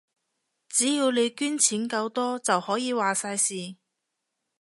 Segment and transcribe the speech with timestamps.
[0.67, 3.75] 只要你捐錢夠多，就可以話晒事